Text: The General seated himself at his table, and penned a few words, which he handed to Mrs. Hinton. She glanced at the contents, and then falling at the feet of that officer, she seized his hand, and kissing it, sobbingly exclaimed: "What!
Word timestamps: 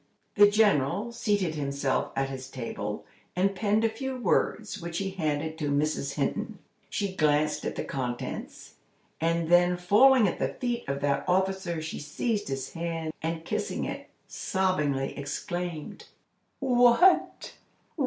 The 0.33 0.49
General 0.49 1.11
seated 1.11 1.53
himself 1.53 2.11
at 2.15 2.27
his 2.31 2.49
table, 2.49 3.05
and 3.35 3.53
penned 3.53 3.83
a 3.85 3.89
few 3.89 4.15
words, 4.17 4.81
which 4.81 4.97
he 4.97 5.11
handed 5.11 5.59
to 5.59 5.69
Mrs. 5.69 6.15
Hinton. 6.15 6.57
She 6.89 7.15
glanced 7.15 7.65
at 7.65 7.75
the 7.75 7.83
contents, 7.83 8.77
and 9.19 9.47
then 9.47 9.77
falling 9.77 10.27
at 10.27 10.39
the 10.39 10.55
feet 10.55 10.85
of 10.89 11.01
that 11.01 11.23
officer, 11.29 11.83
she 11.83 11.99
seized 11.99 12.47
his 12.47 12.73
hand, 12.73 13.13
and 13.21 13.45
kissing 13.45 13.85
it, 13.85 14.09
sobbingly 14.27 15.15
exclaimed: 15.15 16.05
"What! 16.57 17.53